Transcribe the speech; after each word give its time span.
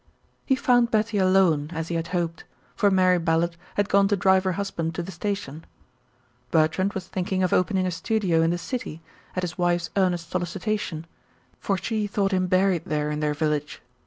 He 0.47 0.55
found 0.55 0.89
Betty 0.89 1.19
alone 1.19 1.69
as 1.75 1.89
he 1.89 1.93
had 1.93 2.07
hoped, 2.07 2.43
for 2.75 2.89
Mary 2.89 3.19
Ballard 3.19 3.55
had 3.75 3.87
gone 3.87 4.07
to 4.07 4.15
drive 4.17 4.43
her 4.45 4.53
husband 4.53 4.95
to 4.95 5.03
the 5.03 5.11
station. 5.11 5.63
Bertrand 6.49 6.93
was 6.93 7.05
thinking 7.07 7.43
of 7.43 7.53
opening 7.53 7.85
a 7.85 7.91
studio 7.91 8.41
in 8.41 8.49
the 8.49 8.57
city, 8.57 9.03
at 9.35 9.43
his 9.43 9.59
wife's 9.59 9.91
earnest 9.95 10.31
solicitation, 10.31 11.05
for 11.59 11.77
she 11.77 12.07
thought 12.07 12.31
him 12.31 12.47
buried 12.47 12.85
there 12.85 13.11
in 13.11 13.19
their 13.19 13.35
village. 13.35 13.79